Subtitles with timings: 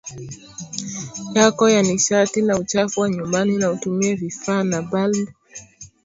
[1.35, 5.29] yako ya nishati na uchafu wa nyumbani na utumie vifaa na balbu